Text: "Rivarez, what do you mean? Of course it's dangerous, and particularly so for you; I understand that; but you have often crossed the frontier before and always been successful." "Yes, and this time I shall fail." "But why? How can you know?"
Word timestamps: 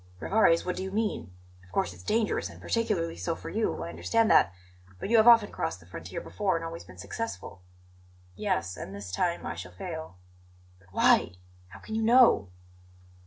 "Rivarez, 0.19 0.65
what 0.65 0.77
do 0.77 0.81
you 0.81 0.89
mean? 0.89 1.31
Of 1.63 1.71
course 1.71 1.93
it's 1.93 2.01
dangerous, 2.01 2.49
and 2.49 2.59
particularly 2.59 3.15
so 3.15 3.35
for 3.35 3.51
you; 3.51 3.83
I 3.83 3.89
understand 3.89 4.31
that; 4.31 4.51
but 4.99 5.09
you 5.11 5.17
have 5.17 5.27
often 5.27 5.51
crossed 5.51 5.79
the 5.79 5.85
frontier 5.85 6.19
before 6.19 6.55
and 6.55 6.65
always 6.65 6.83
been 6.83 6.97
successful." 6.97 7.61
"Yes, 8.35 8.75
and 8.77 8.95
this 8.95 9.11
time 9.11 9.45
I 9.45 9.53
shall 9.53 9.73
fail." 9.73 10.17
"But 10.79 10.91
why? 10.91 11.33
How 11.67 11.79
can 11.81 11.93
you 11.93 12.01
know?" 12.01 12.49